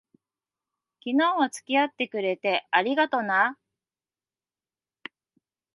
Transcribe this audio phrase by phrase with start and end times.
[1.03, 3.59] 昨日は付き合ってくれて、ありがとな。